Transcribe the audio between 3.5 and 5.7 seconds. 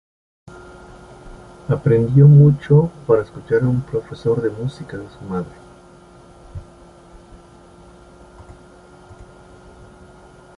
a un profesor de música de su madre.